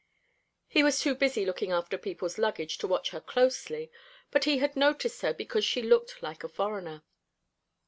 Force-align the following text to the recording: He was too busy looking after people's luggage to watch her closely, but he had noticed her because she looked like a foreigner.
He 0.67 0.81
was 0.81 0.99
too 0.99 1.13
busy 1.13 1.45
looking 1.45 1.71
after 1.71 1.95
people's 1.95 2.39
luggage 2.39 2.79
to 2.79 2.87
watch 2.87 3.11
her 3.11 3.21
closely, 3.21 3.91
but 4.31 4.45
he 4.45 4.57
had 4.57 4.75
noticed 4.75 5.21
her 5.21 5.31
because 5.31 5.63
she 5.63 5.83
looked 5.83 6.23
like 6.23 6.43
a 6.43 6.49
foreigner. 6.49 7.03